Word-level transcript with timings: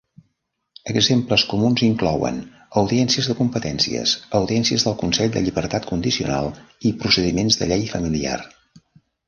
Exemples 0.93 1.43
comuns 1.51 1.83
inclouen 1.87 2.39
audiències 2.81 3.29
de 3.33 3.35
competències, 3.43 4.15
audiències 4.41 4.87
del 4.89 4.97
consell 5.05 5.37
de 5.37 5.45
llibertat 5.45 5.89
condicional 5.93 6.53
i 6.93 6.97
procediments 7.05 7.63
de 7.63 7.73
llei 7.75 7.89
familiar. 7.97 8.39